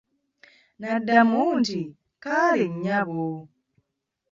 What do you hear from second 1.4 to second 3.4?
nti kaale nnyabo.